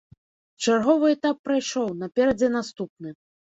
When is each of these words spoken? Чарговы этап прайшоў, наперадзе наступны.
Чарговы 0.63 1.11
этап 1.17 1.37
прайшоў, 1.49 1.87
наперадзе 2.01 2.53
наступны. 2.59 3.17